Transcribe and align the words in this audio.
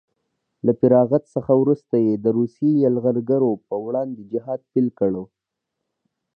له 0.65 0.71
فراغت 0.79 1.23
څخه 1.35 1.51
وروسته 1.61 1.95
یې 2.05 2.13
د 2.17 2.25
روسیې 2.37 2.71
یرغلګرو 2.85 3.51
په 3.67 3.75
وړاندې 3.85 4.21
جهاد 4.31 4.61
پیل 4.71 4.87
کړ 4.99 5.11